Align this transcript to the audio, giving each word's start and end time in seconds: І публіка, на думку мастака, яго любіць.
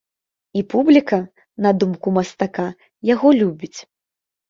І 0.57 0.63
публіка, 0.73 1.19
на 1.67 1.75
думку 1.83 2.17
мастака, 2.19 2.67
яго 3.15 3.37
любіць. 3.41 3.75